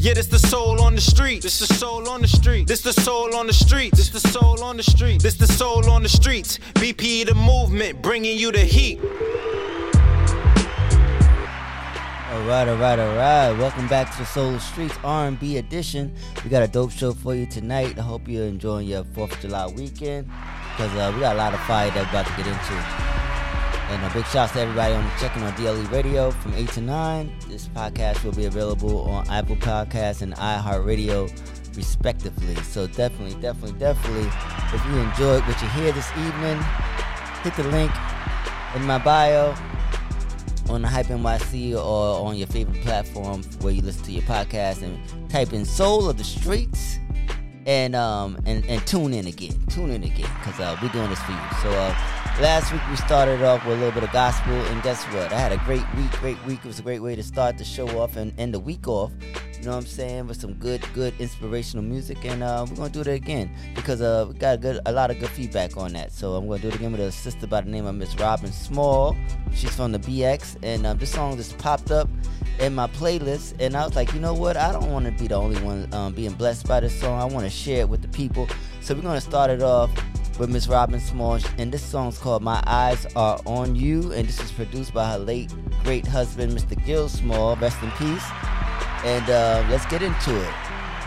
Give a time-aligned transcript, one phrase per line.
[0.00, 1.42] Yeah, this the soul on the street.
[1.42, 2.66] This the soul on the street.
[2.66, 3.92] This the soul on the street.
[3.94, 5.22] This the soul on the street.
[5.22, 6.58] This the soul on the streets.
[6.74, 9.00] BP the movement, bringing you the heat.
[12.30, 13.52] All right, all right, all right.
[13.58, 16.14] Welcome back to the Soul Streets R&B edition.
[16.44, 17.98] We got a dope show for you tonight.
[17.98, 20.28] I hope you're enjoying your Fourth of July weekend
[20.76, 23.17] because uh, we got a lot of fire that we're about to get into.
[23.90, 26.80] And a big shout out to everybody on checking on DLE Radio from 8 to
[26.82, 27.32] 9.
[27.48, 31.26] This podcast will be available on Apple Podcasts and iHeartRadio,
[31.74, 32.54] respectively.
[32.56, 34.28] So definitely, definitely, definitely,
[34.74, 36.62] if you enjoyed what you hear this evening,
[37.42, 37.90] hit the link
[38.76, 39.54] in my bio
[40.68, 44.82] on the Hype NYC or on your favorite platform where you listen to your podcast
[44.82, 46.98] and type in Soul of the Streets
[47.68, 49.54] and um and, and tune in again.
[49.68, 51.38] Tune in again because uh, we're doing this for you.
[51.62, 51.94] So uh,
[52.40, 55.32] Last week we started off with a little bit of gospel, and guess what?
[55.32, 56.60] I had a great week, great week.
[56.60, 59.10] It was a great way to start the show off and end the week off.
[59.58, 60.28] You know what I'm saying?
[60.28, 64.26] With some good, good inspirational music, and uh, we're gonna do that again because uh,
[64.28, 66.12] we got a good, a lot of good feedback on that.
[66.12, 68.52] So I'm gonna do it again with a sister by the name of Miss Robin
[68.52, 69.16] Small.
[69.52, 72.08] She's from the BX, and uh, this song just popped up
[72.60, 74.56] in my playlist, and I was like, you know what?
[74.56, 77.20] I don't want to be the only one um, being blessed by this song.
[77.20, 78.48] I want to share it with the people.
[78.80, 79.90] So we're gonna start it off
[80.38, 84.40] with Miss Robin Small, and this song's called "My Eyes Are on You," and this
[84.40, 85.52] is produced by her late
[85.82, 86.82] great husband, Mr.
[86.86, 87.56] Gil Small.
[87.56, 88.24] Rest in peace.
[89.04, 90.54] And uh, let's get into it.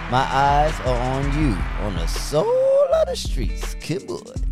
[0.09, 2.47] My eyes are on you on the soul
[2.93, 3.75] of the streets.
[3.75, 4.50] Kidwood.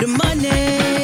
[0.00, 0.95] the money.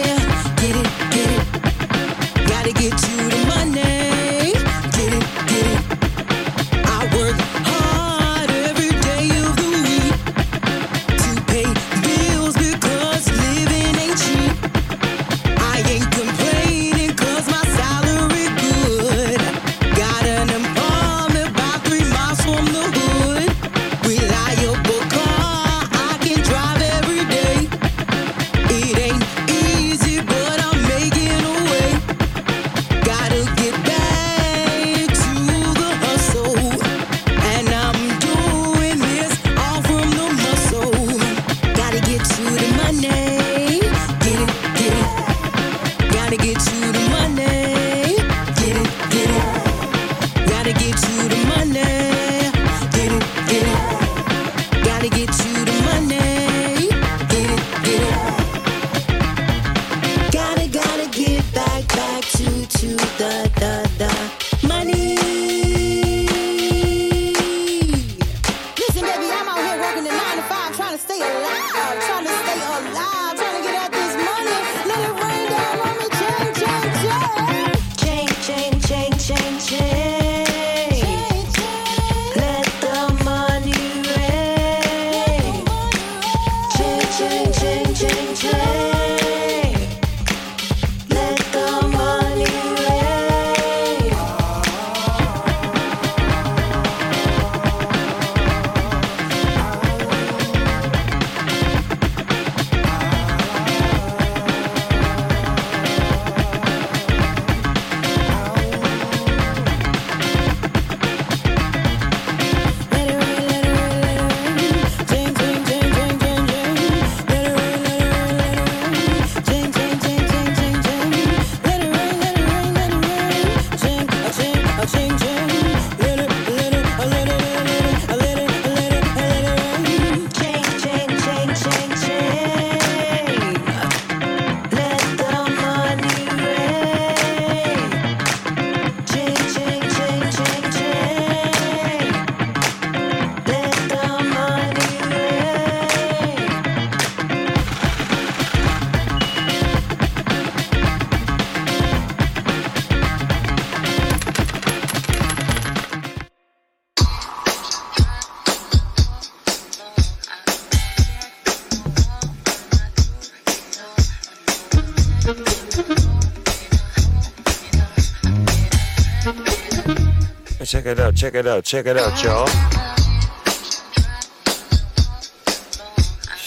[170.83, 172.49] Check it out, check it out, check it out, y'all.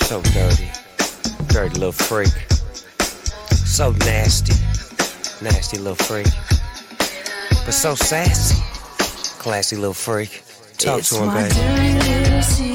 [0.04, 0.70] So dirty.
[1.48, 2.34] Dirty little freak.
[3.66, 4.54] So nasty.
[5.42, 6.28] Nasty little freak.
[7.64, 8.62] But so sassy.
[9.40, 10.44] Classy little freak.
[10.80, 12.75] Talk it's to him, baby.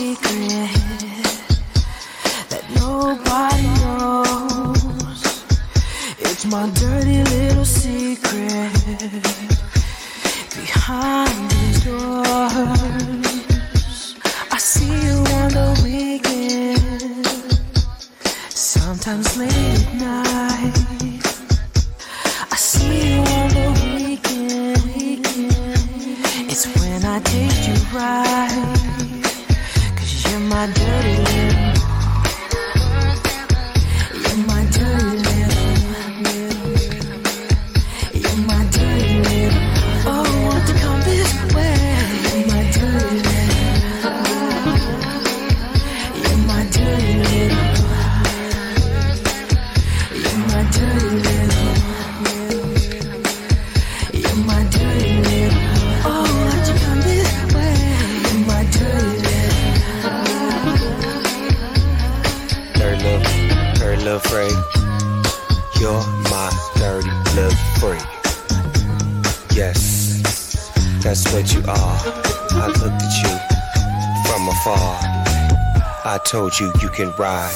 [76.30, 77.52] told you you can ride.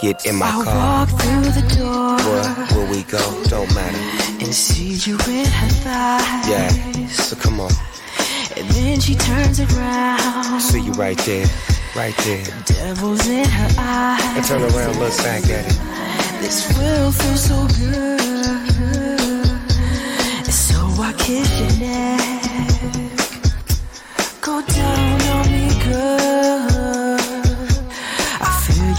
[0.00, 1.06] Get in my I'll car.
[1.06, 2.16] Walk through the door.
[2.24, 3.20] Where will we go?
[3.44, 3.98] Don't matter.
[4.42, 6.48] And see you in her thighs.
[6.48, 7.06] Yeah.
[7.08, 7.70] So come on.
[8.56, 10.60] And then she turns around.
[10.60, 11.46] See you right there.
[11.94, 12.44] Right there.
[12.44, 14.36] The devil's in her eyes.
[14.36, 16.40] And turn around, look back at it.
[16.40, 18.20] This will feel so good.
[20.50, 22.33] So I kiss your neck.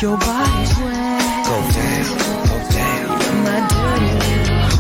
[0.02, 1.46] your body sweat.
[1.46, 2.06] Go down,
[2.48, 3.22] go down.
[3.22, 4.12] You're my dirty
[4.50, 4.75] love.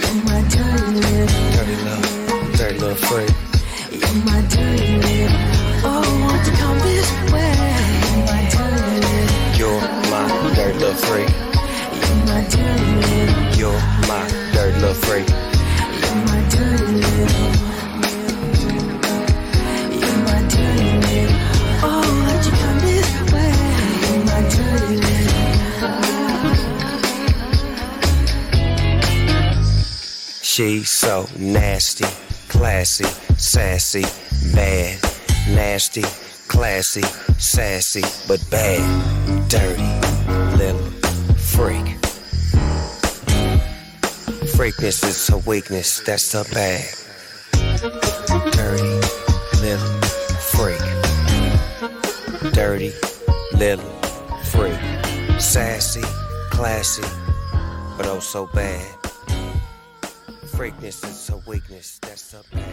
[0.00, 1.32] You're my dirty love.
[1.54, 2.06] Dirty love,
[2.56, 3.30] dirty love freak.
[3.90, 5.32] You're my dirty love.
[5.84, 7.54] Oh, I want to come this way.
[8.04, 9.58] You're my dirty love.
[9.58, 9.80] You're
[10.10, 10.22] my
[10.54, 11.30] dirty love freak.
[11.98, 13.58] You're my dirty love.
[13.58, 14.22] You're my
[30.58, 32.04] She's so nasty,
[32.48, 33.04] classy,
[33.36, 34.02] sassy,
[34.52, 34.98] bad.
[35.50, 36.02] Nasty,
[36.48, 37.02] classy,
[37.38, 38.82] sassy, but bad.
[39.48, 39.86] Dirty,
[40.56, 40.84] little
[41.36, 41.86] freak.
[44.50, 46.84] Freakness is her weakness, that's her bad.
[48.50, 48.98] Dirty,
[49.62, 50.00] little
[50.50, 50.82] freak.
[52.52, 52.92] Dirty,
[53.52, 53.88] little
[54.42, 54.80] freak.
[55.40, 56.02] Sassy,
[56.50, 57.04] classy,
[57.96, 58.97] but oh so bad
[60.58, 62.00] greatness is a weakness.
[62.00, 62.67] That's up.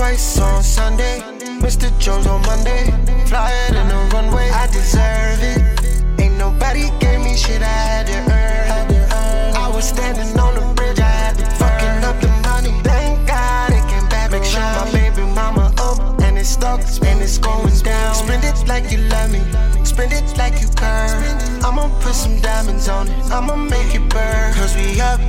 [0.00, 1.20] twice on Sunday.
[1.60, 1.86] Mr.
[1.98, 2.84] Jones on Monday.
[3.26, 4.48] Fly it in the runway.
[4.48, 5.60] I deserve it.
[6.18, 7.60] Ain't nobody gave me shit.
[7.60, 9.56] I had to earn.
[9.64, 11.00] I was standing on the bridge.
[11.00, 12.72] I had to fucking up the money.
[12.82, 14.30] Thank God it came back.
[14.30, 18.14] Make sure my baby mama up and it's stuck and it's going down.
[18.14, 19.42] Spend it like you love me.
[19.84, 21.12] Spend it like you care.
[21.62, 23.30] I'ma put some diamonds on it.
[23.30, 24.54] I'ma make it burn.
[24.54, 25.20] Cause we up,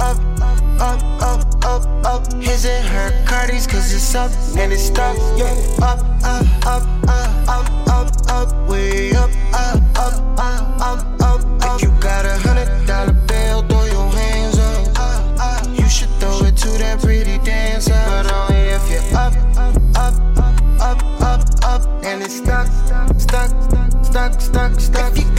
[0.00, 0.37] up
[0.80, 2.32] up, up, up, up.
[2.34, 5.16] His and her Cardi's cause it's up and it's stuck.
[5.36, 11.76] Yeah, up, up, up, up, up, up, up, way up, up, up, up, up, up.
[11.76, 15.78] If you got a hundred dollar bill, throw your hands up.
[15.78, 20.14] You should throw it to that pretty dancer, but only if you're up, up, up,
[20.80, 22.66] up, up, up, and it's stuck,
[23.18, 23.50] stuck,
[24.04, 25.18] stuck, stuck, stuck.
[25.18, 25.37] If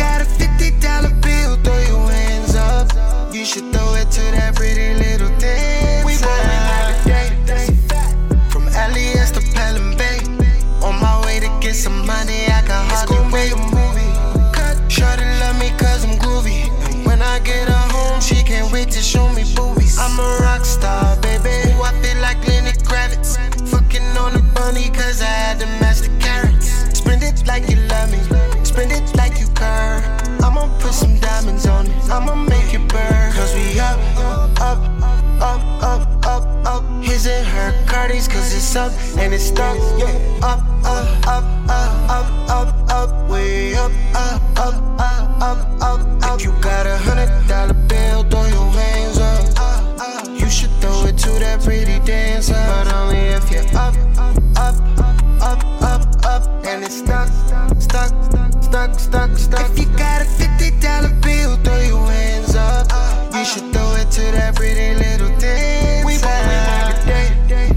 [30.90, 33.32] put some diamonds on it, I'ma make it burn.
[33.34, 36.84] Cause we up, up, up, up, up, up.
[37.04, 39.78] His and her Cardi's cause it's up and it's stuck.
[40.00, 46.24] Yeah, up, up, up, up, up, up, up, way up, up, up, up, up, up,
[46.24, 46.40] up.
[46.40, 50.40] If you got a hundred dollar bill, throw your hands up.
[50.42, 54.76] You should throw it to that pretty dancer, but only if you're up, up,
[55.42, 57.30] up, up, up, and it's stuck,
[57.80, 58.49] stuck, stuck,
[58.88, 59.70] stuck, stuck.
[59.72, 62.88] If you got a fifty dollar bill, throw your hands up.
[63.34, 66.06] You should throw it to that pretty little dancer.
[66.06, 67.68] We rolling every day,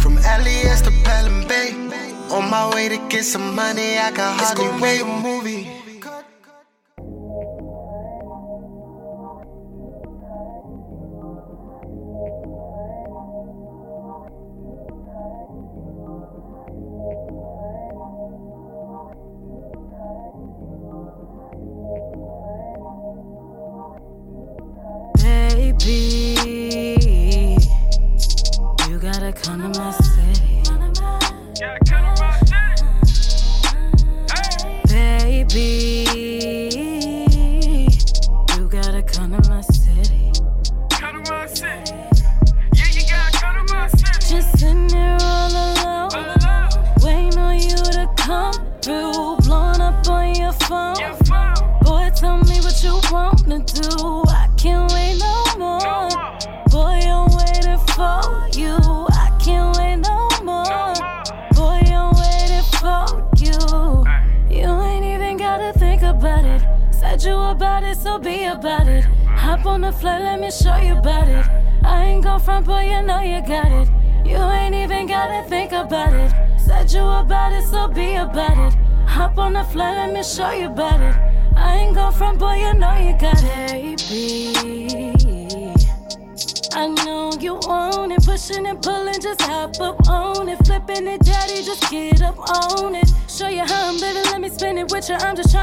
[0.00, 1.72] from LES to Pelham Bay.
[2.30, 5.57] On my way to get some money, I can hardly wait a movie.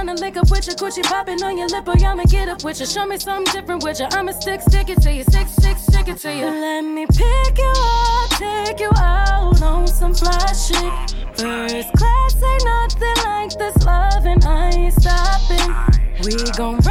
[0.04, 2.80] To lick up with you, coochie popping on your lip, boy, I'ma get up with
[2.80, 2.86] you.
[2.86, 4.08] Show me something different with you.
[4.12, 6.46] I'ma stick, stick it to you, stick, stick, stick it to you.
[6.46, 10.94] Let me pick you up, take you out on some fly shit.
[11.38, 15.74] First class ain't nothing like this love, and I ain't stopping.
[16.24, 16.82] We gon'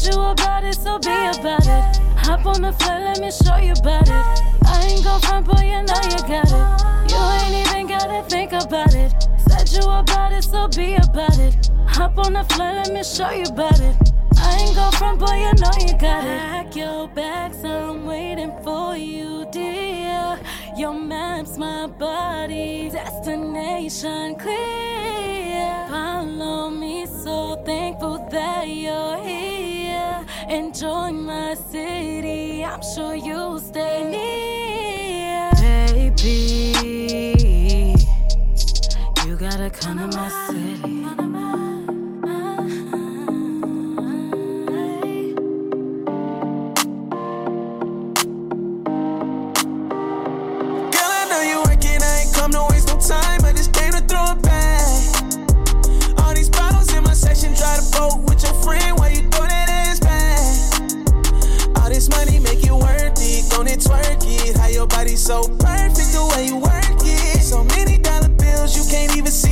[0.00, 1.96] Said you about it, so be about it.
[2.16, 4.24] Hop on the flight, let me show you about it.
[4.66, 7.12] I ain't gon' front, boy, you know you got it.
[7.12, 9.12] You ain't even gotta think about it.
[9.46, 11.70] Said you about it, so be about it.
[11.86, 14.12] Hop on the flight, let me show you about it.
[14.38, 16.40] I ain't gon' front, boy, you know you got it.
[16.48, 20.40] Pack your bags, I'm waiting for you, dear.
[20.78, 25.86] Your map's my body, destination clear.
[25.90, 29.79] Follow me, so thankful that you're here.
[30.50, 35.48] Enjoy my city, I'm sure you'll stay near.
[35.60, 36.74] Baby,
[39.24, 41.29] you gotta come to my city.
[63.56, 64.56] Worth it, it twerk it.
[64.56, 67.42] How your body so perfect, the way you work it.
[67.42, 69.49] So many dollar bills, you can't even see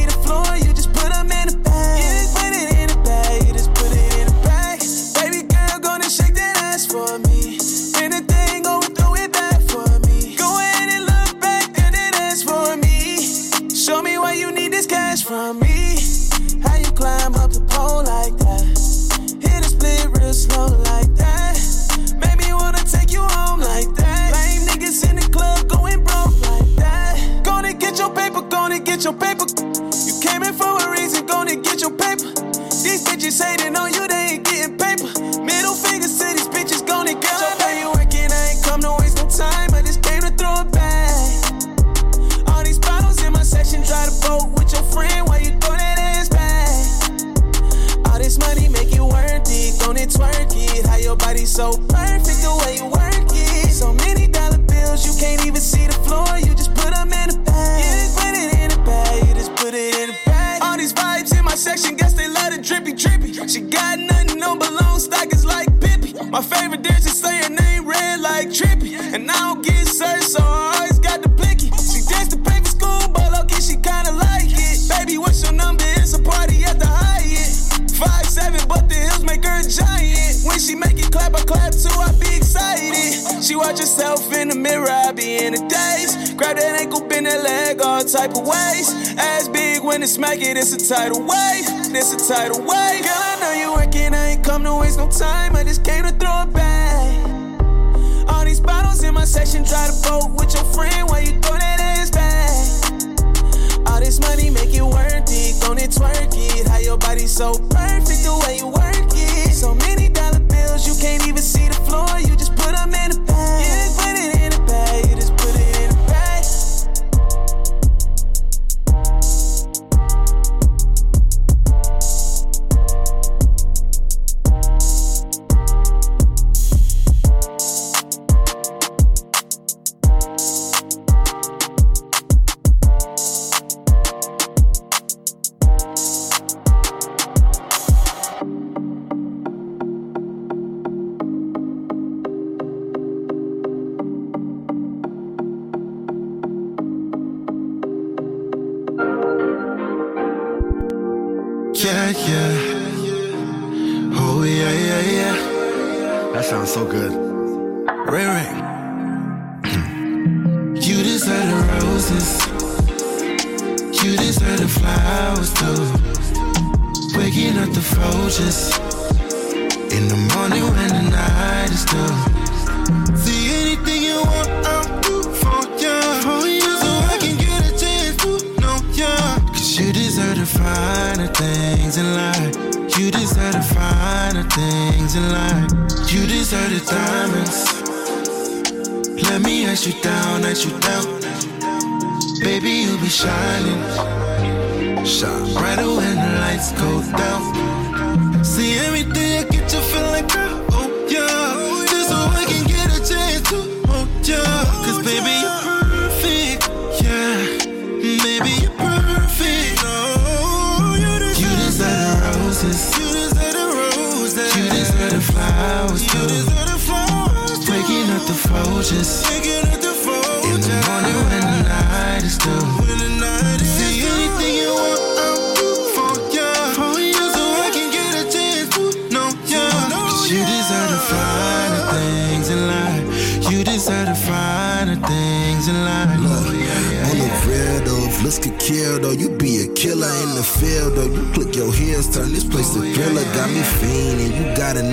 [156.78, 157.27] so good.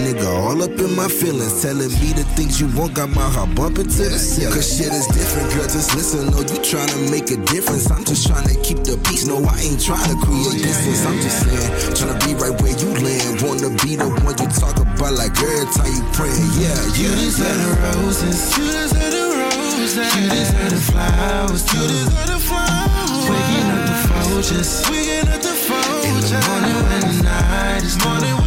[0.03, 1.61] nigga all up in my feelings.
[1.61, 4.53] Telling me the things you want got my heart bumping to the ceiling.
[4.53, 6.27] Cause shit is different, girl, just listen.
[6.31, 7.89] No, you trying to make a difference.
[7.91, 9.25] I'm just trying to keep the peace.
[9.25, 11.05] No, I ain't trying to create distance.
[11.05, 13.41] I'm just saying, trying to be right where you land.
[13.41, 16.75] Wanna be the one you talk about like every time you pray Yeah.
[16.99, 18.39] You deserve the roses.
[18.57, 19.93] You deserve the roses.
[19.95, 21.63] You deserve the flowers.
[21.71, 23.23] You deserve the flowers.
[23.29, 24.71] Waking up the vultures.
[24.89, 26.31] Waking up the vultures.
[26.31, 28.44] In the morning when the night is morning.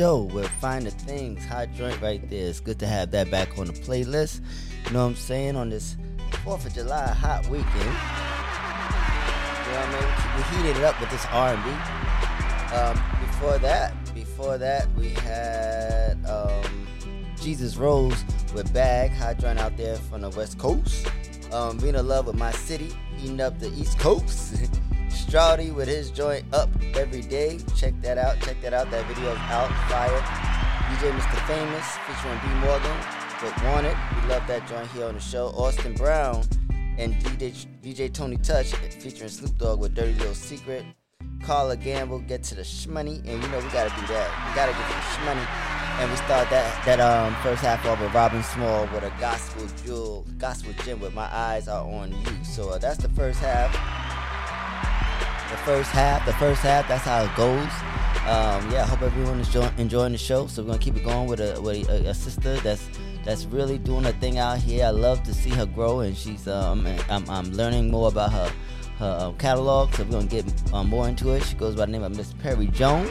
[0.00, 2.48] We're finding Things, Hot Joint right there.
[2.48, 4.40] It's good to have that back on the playlist.
[4.86, 5.56] You know what I'm saying?
[5.56, 5.98] On this
[6.42, 7.68] 4th of July hot weekend.
[7.68, 7.82] You
[9.68, 10.08] know what I mean?
[10.36, 11.70] We heated it up with this R&B.
[12.74, 12.94] Um,
[13.26, 16.86] before that, before that, we had um,
[17.38, 21.08] Jesus Rose with Bag, Hot Joint out there from the West Coast.
[21.52, 24.70] Um, being in love with my city, eating up the East Coast.
[25.30, 27.60] Stroudy with his joint up every day.
[27.76, 28.40] Check that out.
[28.40, 28.90] Check that out.
[28.90, 29.68] That video is out.
[29.88, 30.10] Fire.
[30.90, 31.46] DJ Mr.
[31.46, 32.96] Famous featuring B Morgan
[33.40, 33.96] with Wanted.
[34.16, 35.46] We love that joint here on the show.
[35.50, 36.42] Austin Brown
[36.98, 40.84] and DJ, DJ Tony Touch featuring Snoop Dogg with Dirty Little Secret.
[41.44, 44.48] Carla Gamble, get to the shmoney, and you know we gotta do that.
[44.48, 45.46] We gotta get to the shmoney,
[46.00, 49.64] and we start that that um first half off with Robin Small with a gospel
[49.86, 52.44] jewel, gospel gem with my eyes are on you.
[52.44, 54.09] So uh, that's the first half.
[55.50, 56.86] The first half, the first half.
[56.88, 57.72] That's how it goes.
[58.26, 60.46] Um, yeah, I hope everyone is enjoy- enjoying the show.
[60.46, 62.88] So we're gonna keep it going with a with a, a sister that's
[63.24, 64.86] that's really doing a thing out here.
[64.86, 68.52] I love to see her grow, and she's um I'm, I'm learning more about her
[68.98, 69.92] her um, catalog.
[69.94, 71.42] So we're gonna get um, more into it.
[71.42, 73.10] She goes by the name of Miss Perry Jones,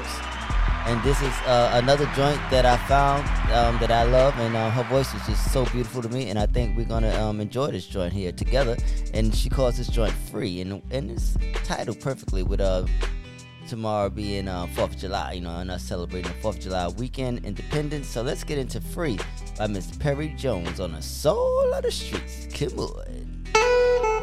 [0.89, 4.71] and this is uh, another joint that I found um, that I love, and uh,
[4.71, 6.32] her voice is just so beautiful to me.
[6.32, 8.75] And I think we're gonna um, enjoy this joint here together.
[9.13, 12.88] And she calls this joint "Free," and and it's titled perfectly with uh
[13.67, 16.88] tomorrow being uh, 4th of July, you know, and us celebrating the 4th of July
[16.88, 18.08] weekend, independence.
[18.08, 19.19] So let's get into Free
[19.60, 22.47] by Miss Perry Jones on the soul of the streets.
[22.52, 24.18] Come on.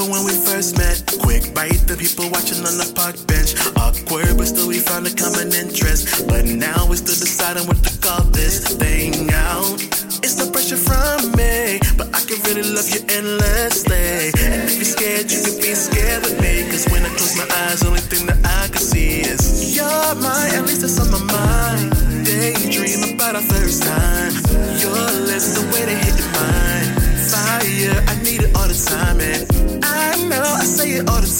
[0.00, 1.02] remember when we first met.
[1.20, 3.54] Quick bite, the people watching on the park bench.
[3.76, 6.26] Awkward, but still we found a common interest.
[6.28, 9.80] But now we're still deciding what to call this thing out.
[10.22, 14.32] It's the pressure from me, but I can really love you endlessly.
[14.40, 16.64] And if you're scared, you can be scared with me.
[16.70, 20.54] Cause when I close my eyes, only thing that I can see is you're mine.
[20.54, 22.24] At least it's on my mind.
[22.24, 24.19] Daydream about our first time.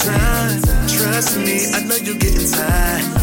[0.05, 0.61] time.
[0.87, 3.20] Trust me, I know you're getting tired.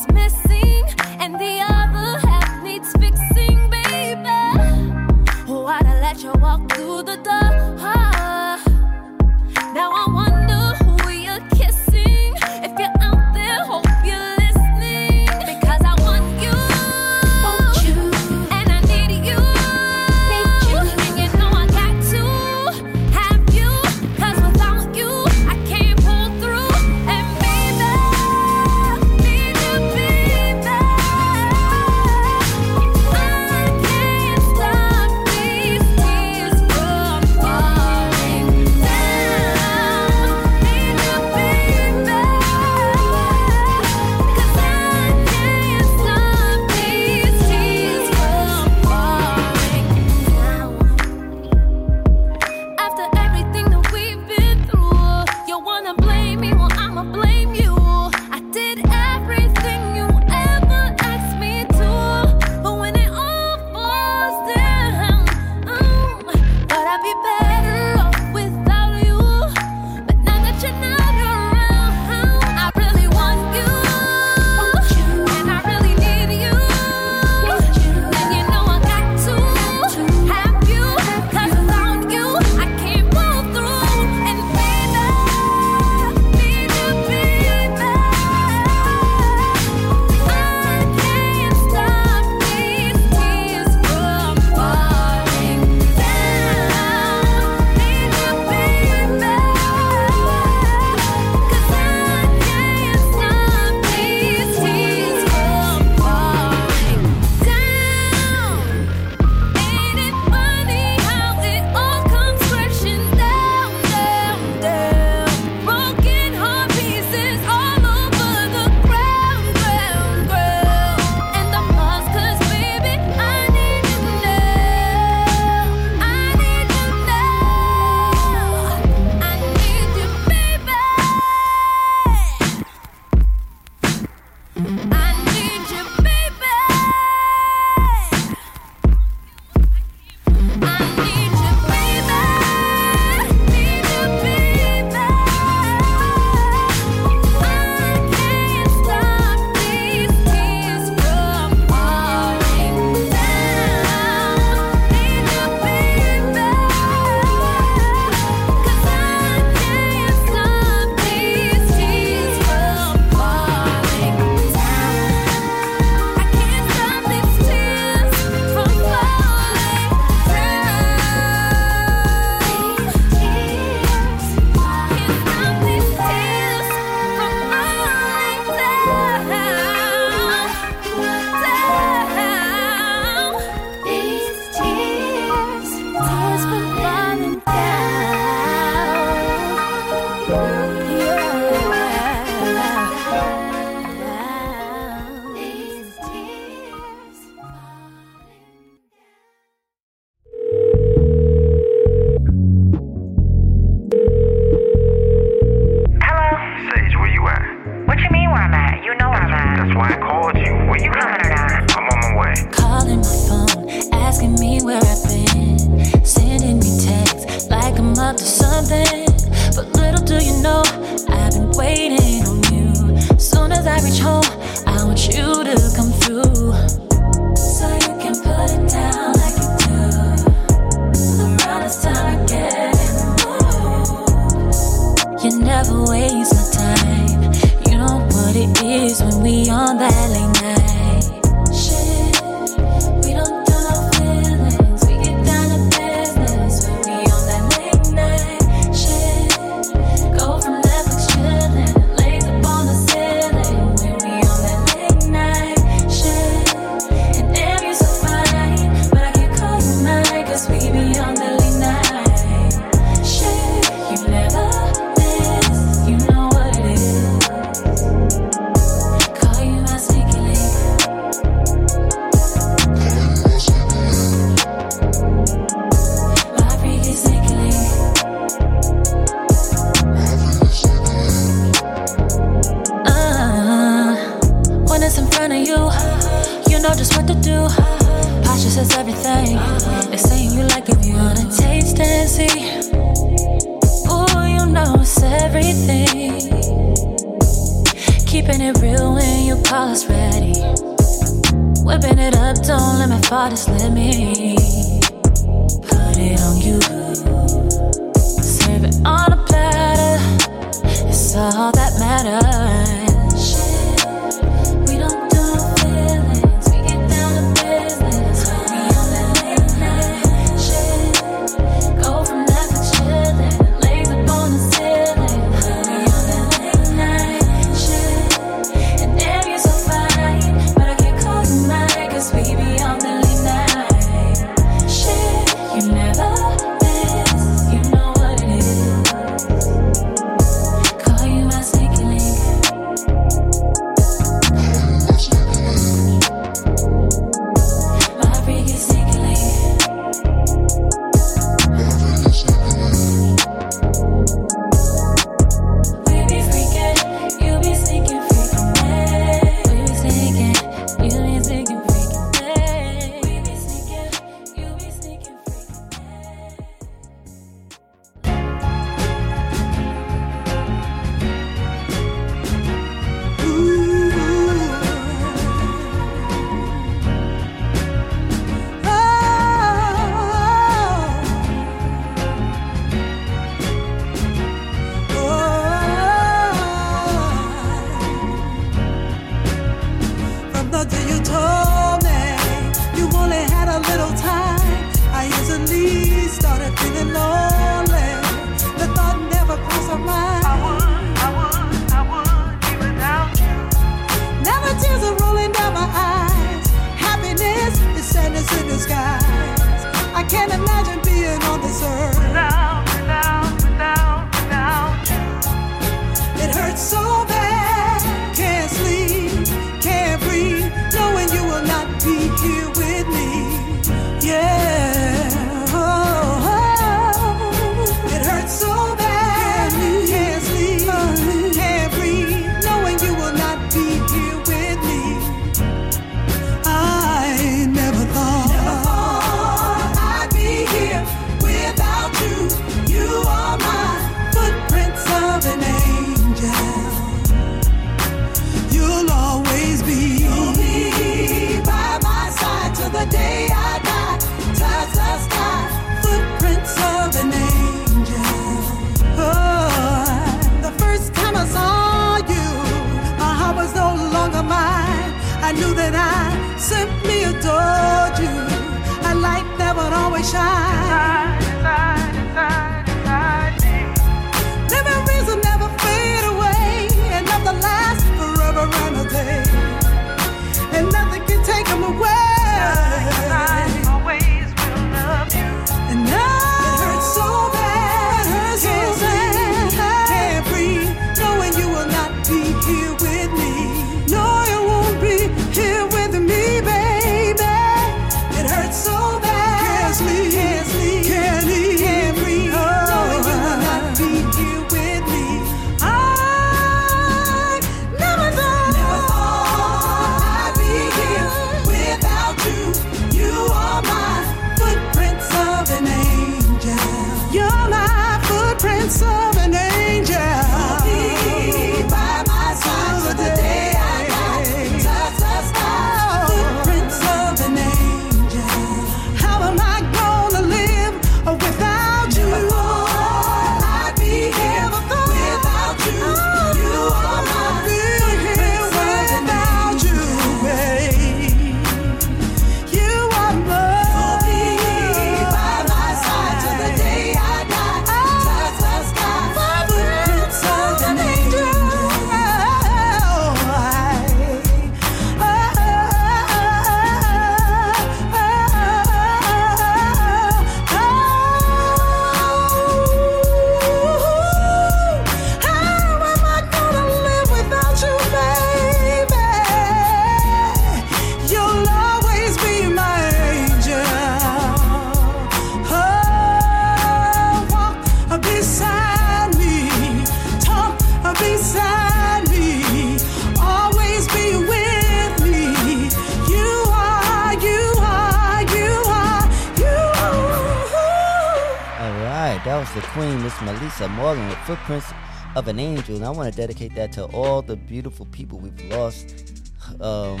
[594.24, 594.72] Footprints
[595.14, 595.76] of an Angel.
[595.76, 599.22] And I want to dedicate that to all the beautiful people we've lost
[599.60, 600.00] um,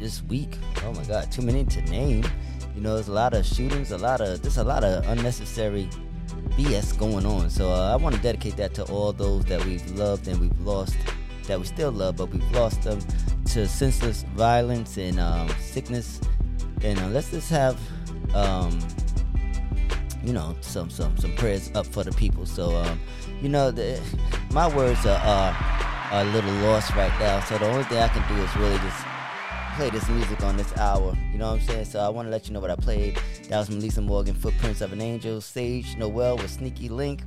[0.00, 0.58] this week.
[0.84, 2.24] Oh my God, too many to name.
[2.74, 5.88] You know, there's a lot of shootings, a lot of there's a lot of unnecessary
[6.56, 7.50] BS going on.
[7.50, 10.60] So uh, I want to dedicate that to all those that we've loved and we've
[10.60, 10.96] lost,
[11.46, 13.00] that we still love, but we've lost them
[13.46, 16.20] to senseless violence and um, sickness.
[16.82, 17.78] And uh, let's just have,
[18.34, 18.80] um,
[20.24, 22.46] you know, some some some prayers up for the people.
[22.46, 23.00] So, um,
[23.40, 24.00] you know, the,
[24.50, 25.56] my words are, are
[26.12, 27.40] are a little lost right now.
[27.40, 29.04] So the only thing I can do is really just
[29.76, 31.16] play this music on this hour.
[31.32, 31.84] You know what I'm saying?
[31.86, 33.18] So I want to let you know what I played.
[33.48, 37.22] That was Melissa Morgan, Footprints of an Angel, Sage Noel with Sneaky Link,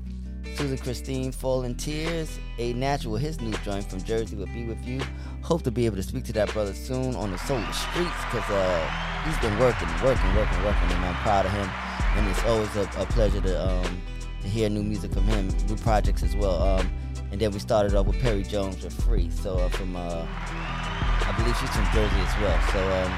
[0.56, 5.02] Susan Christine, Falling Tears, A Natural, his new joint from Jersey will be with you.
[5.42, 8.50] Hope to be able to speak to that brother soon on the Solar Streets because
[8.50, 8.92] uh,
[9.26, 11.70] he's been working, working, working, working, and I'm proud of him.
[12.16, 14.02] And it's always a, a pleasure to um,
[14.42, 16.62] to hear new music from him, new projects as well.
[16.62, 16.90] Um,
[17.32, 19.30] and then we started off with Perry Jones with Free.
[19.30, 22.62] So uh, from uh, I believe she's from Jersey as well.
[22.72, 23.12] So um,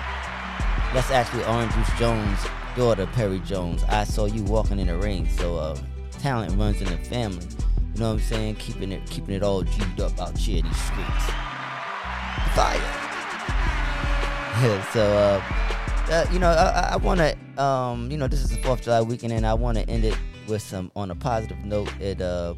[0.94, 2.40] that's actually Oran Juice Jones'
[2.76, 3.84] daughter, Perry Jones.
[3.84, 5.30] I saw you walking in the rain.
[5.30, 5.78] So uh,
[6.20, 7.46] talent runs in the family.
[7.94, 8.56] You know what I'm saying?
[8.56, 11.26] Keeping it, keeping it all G'd up out here these streets.
[12.56, 13.04] Fire.
[14.92, 15.68] So uh,
[16.10, 18.86] uh, you know, I, I want to, um, you know, this is the Fourth of
[18.86, 21.92] July weekend, and I want to end it with some on a positive note.
[22.00, 22.56] It uh,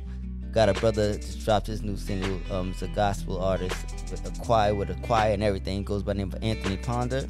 [0.52, 2.40] got a brother just dropped his new single.
[2.54, 3.76] Um, it's a gospel artist
[4.12, 5.84] with a choir, with a choir and everything.
[5.84, 7.26] Goes by the name of Anthony Ponder,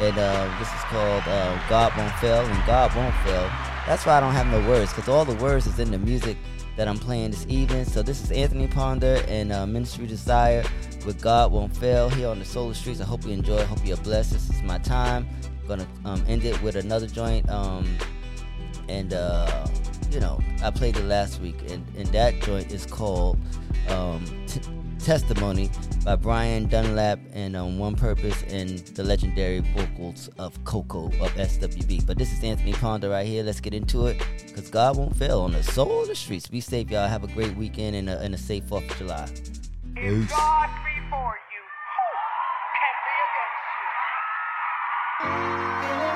[0.00, 3.69] and uh, this is called uh, God Won't Fail, and God Won't Fail.
[3.86, 6.36] That's why I don't have no words, because all the words is in the music
[6.76, 7.84] that I'm playing this evening.
[7.84, 10.64] So this is Anthony Ponder and uh, Ministry Desire
[11.04, 13.00] with God Won't Fail here on the Solar Streets.
[13.00, 13.64] I hope you enjoy.
[13.64, 14.32] Hope you're blessed.
[14.32, 15.26] This is my time.
[15.66, 17.48] gonna um, end it with another joint.
[17.50, 17.98] Um,
[18.88, 19.66] and uh,
[20.10, 23.38] you know, I played it last week, and, and that joint is called
[23.88, 24.60] um, T-
[25.04, 25.70] Testimony
[26.04, 32.06] by Brian Dunlap and um, One Purpose and the legendary vocals of Coko of SWV.
[32.06, 33.42] But this is Anthony Ponder right here.
[33.42, 36.48] Let's get into it because God won't fail on the soul of the streets.
[36.48, 37.08] Be safe, y'all.
[37.08, 39.28] Have a great weekend and a, and a safe 4th of July.
[39.94, 40.30] Peace.
[40.30, 40.70] God
[46.02, 46.09] you,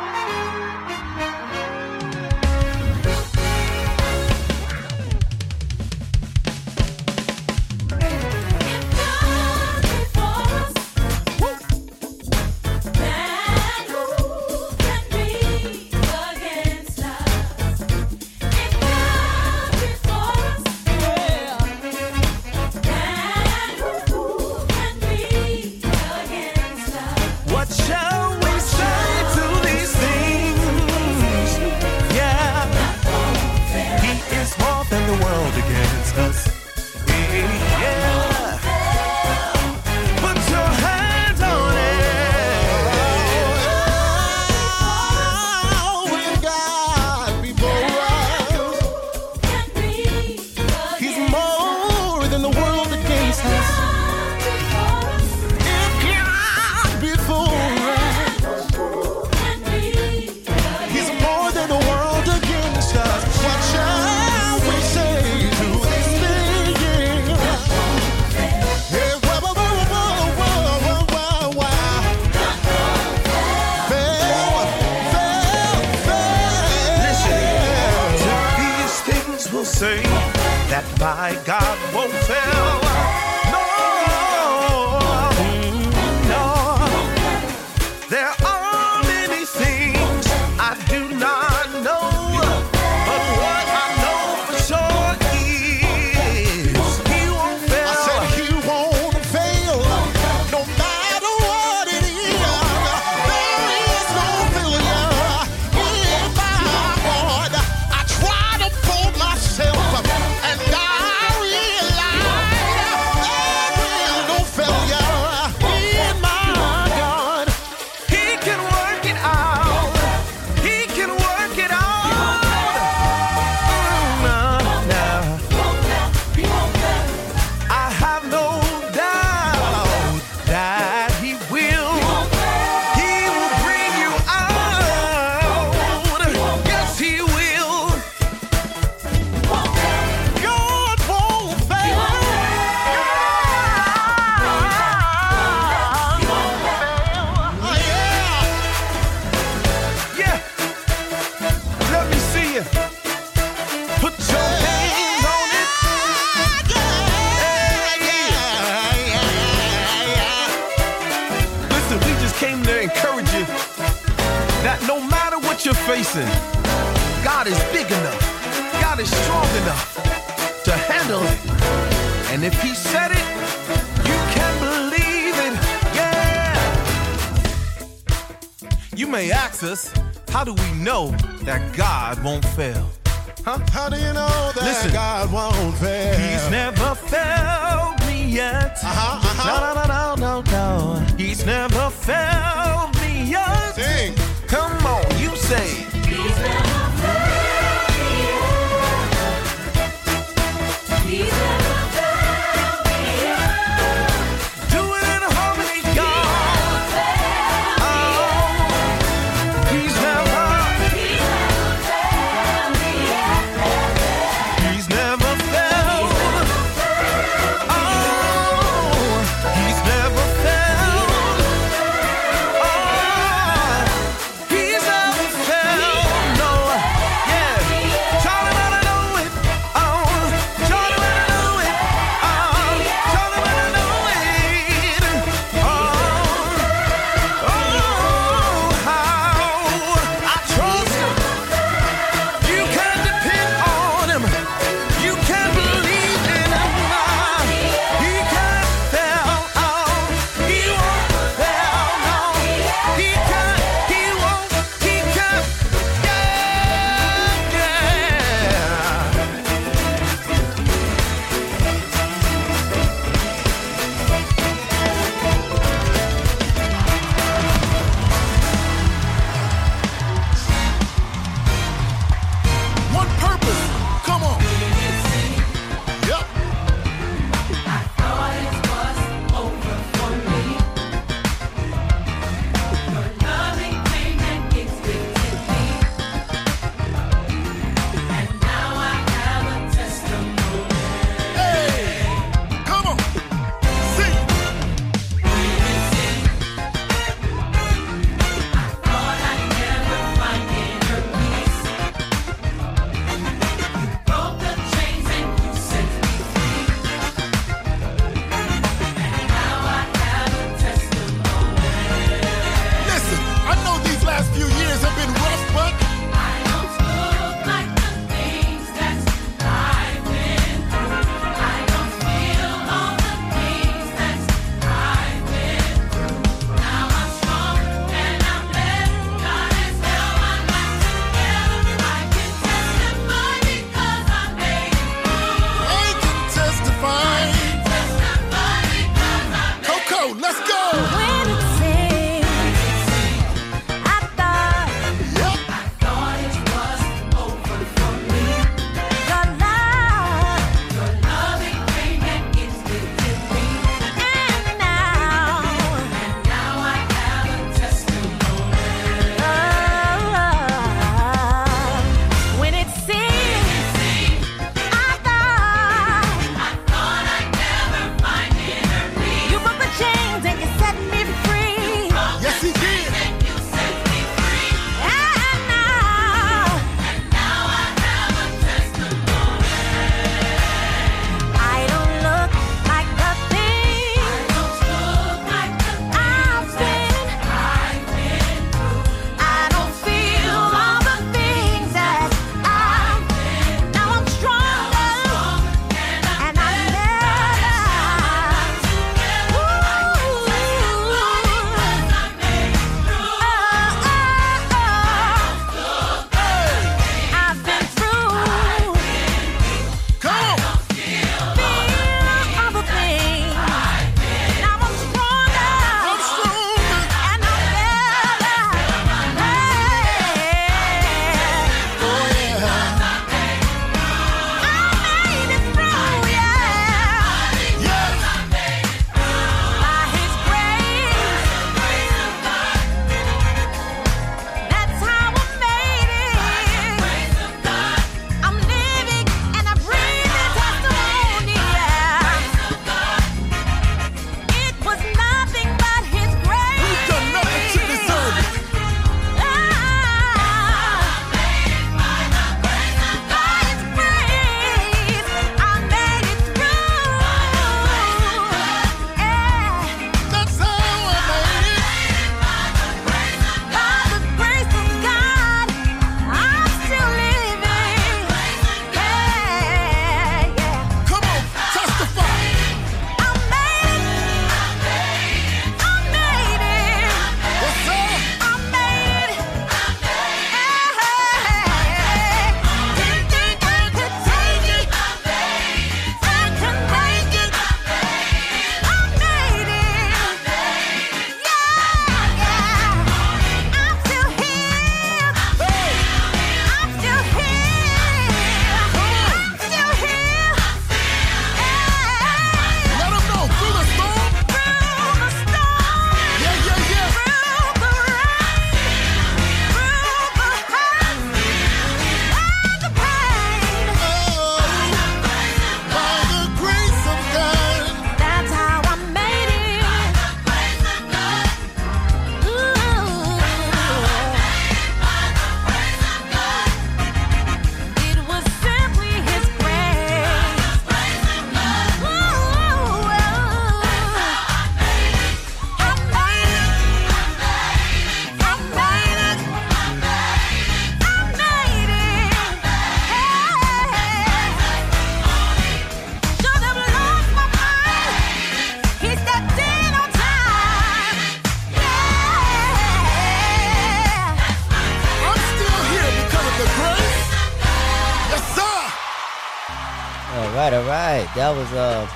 [561.14, 561.88] That was uh,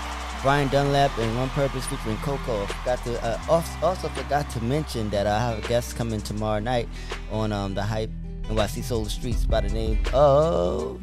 [0.43, 2.66] Brian Dunlap and One Purpose featuring Coko.
[2.66, 6.89] Forgot to uh, also forgot to mention that I have a guest coming tomorrow night
[7.33, 8.11] on um, the Hype
[8.45, 11.01] NYC Solar Streets by the name of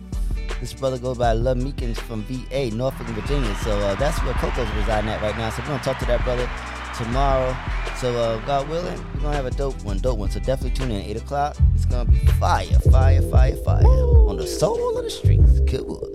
[0.61, 3.53] this brother goes by Love Meekins from VA, Norfolk, Virginia.
[3.63, 5.49] So uh, that's where Coko's residing at right now.
[5.49, 6.49] So we're gonna talk to that brother
[6.97, 7.55] tomorrow.
[7.97, 10.31] So uh, God willing, we're gonna have a dope one, dope one.
[10.31, 11.57] So definitely tune in at eight o'clock.
[11.73, 15.59] It's gonna be fire, fire, fire, fire on the soul of the streets.
[15.59, 16.14] Good.